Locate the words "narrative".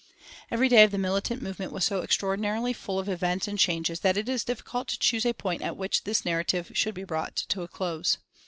6.25-6.71